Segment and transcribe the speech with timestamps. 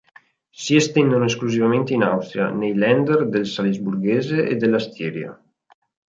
[0.51, 5.39] Si estendono esclusivamente in Austria, nei Länder del Salisburghese e della Stiria.